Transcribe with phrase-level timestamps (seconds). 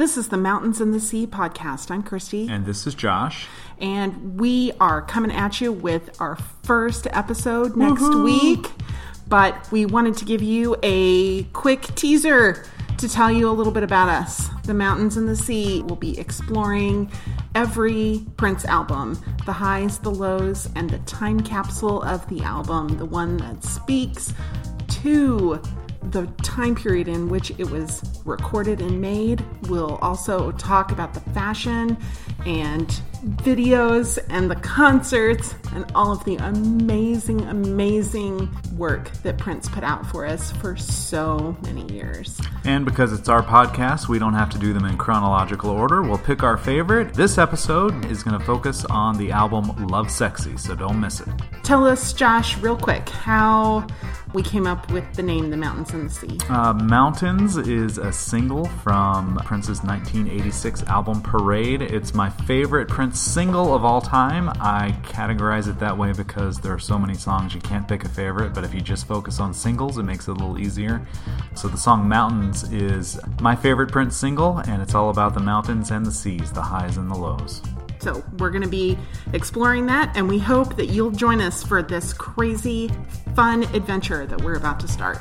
[0.00, 1.90] This is the Mountains and the Sea podcast.
[1.90, 2.48] I'm Christy.
[2.48, 3.46] And this is Josh.
[3.82, 8.24] And we are coming at you with our first episode next Woo-hoo.
[8.24, 8.66] week.
[9.28, 12.64] But we wanted to give you a quick teaser
[12.96, 14.48] to tell you a little bit about us.
[14.64, 17.12] The Mountains and the Sea will be exploring
[17.54, 23.04] every Prince album the highs, the lows, and the time capsule of the album, the
[23.04, 24.32] one that speaks
[25.02, 25.60] to
[26.02, 29.44] the time period in which it was recorded and made.
[29.68, 31.96] We'll also talk about the fashion
[32.46, 32.88] and
[33.22, 40.06] videos and the concerts and all of the amazing, amazing work that Prince put out
[40.06, 42.40] for us for so many years.
[42.64, 46.02] And because it's our podcast, we don't have to do them in chronological order.
[46.02, 47.12] We'll pick our favorite.
[47.12, 51.28] This episode is going to focus on the album Lovesexy, so don't miss it.
[51.62, 53.86] Tell us, Josh, real quick, how
[54.32, 56.38] we came up with the name The Mountains and the Sea.
[56.48, 61.82] Uh, Mountains is a single from Prince's 1986 album Parade.
[61.82, 64.48] It's my favorite Prince single of all time.
[64.60, 68.08] I categorize it that way because there are so many songs you can't pick a
[68.08, 71.06] favorite, but if you just focus on singles, it makes it a little easier.
[71.54, 75.90] So the song Mountains is my favorite Prince single, and it's all about the mountains
[75.90, 77.62] and the seas, the highs and the lows.
[78.00, 78.98] So, we're going to be
[79.32, 82.90] exploring that, and we hope that you'll join us for this crazy,
[83.34, 85.20] fun adventure that we're about to start.